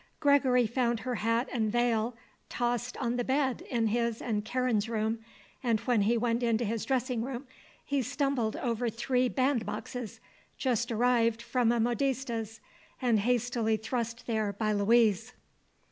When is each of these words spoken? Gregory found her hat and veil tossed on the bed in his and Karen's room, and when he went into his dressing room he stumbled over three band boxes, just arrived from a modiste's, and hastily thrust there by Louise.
Gregory 0.19 0.65
found 0.65 1.01
her 1.01 1.13
hat 1.13 1.47
and 1.53 1.71
veil 1.71 2.15
tossed 2.49 2.97
on 2.97 3.17
the 3.17 3.23
bed 3.23 3.61
in 3.69 3.85
his 3.85 4.19
and 4.19 4.43
Karen's 4.43 4.89
room, 4.89 5.19
and 5.61 5.79
when 5.81 6.01
he 6.01 6.17
went 6.17 6.41
into 6.41 6.65
his 6.65 6.85
dressing 6.85 7.21
room 7.21 7.45
he 7.85 8.01
stumbled 8.01 8.55
over 8.55 8.89
three 8.89 9.29
band 9.29 9.63
boxes, 9.63 10.19
just 10.57 10.91
arrived 10.91 11.39
from 11.43 11.71
a 11.71 11.79
modiste's, 11.79 12.59
and 12.99 13.19
hastily 13.19 13.77
thrust 13.77 14.25
there 14.25 14.51
by 14.51 14.71
Louise. 14.73 15.33